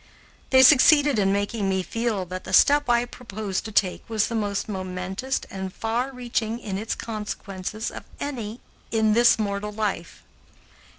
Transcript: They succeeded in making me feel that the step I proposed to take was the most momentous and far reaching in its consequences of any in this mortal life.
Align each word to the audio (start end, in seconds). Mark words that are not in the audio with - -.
They 0.49 0.63
succeeded 0.63 1.19
in 1.19 1.31
making 1.31 1.69
me 1.69 1.83
feel 1.83 2.25
that 2.25 2.43
the 2.43 2.53
step 2.53 2.89
I 2.89 3.05
proposed 3.05 3.65
to 3.65 3.71
take 3.71 4.09
was 4.09 4.29
the 4.29 4.33
most 4.33 4.67
momentous 4.67 5.41
and 5.51 5.71
far 5.71 6.11
reaching 6.11 6.57
in 6.57 6.79
its 6.79 6.95
consequences 6.95 7.91
of 7.91 8.05
any 8.19 8.61
in 8.89 9.13
this 9.13 9.37
mortal 9.37 9.71
life. 9.71 10.23